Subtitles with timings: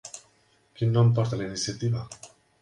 [0.79, 2.03] Quin nom porta la iniciativa?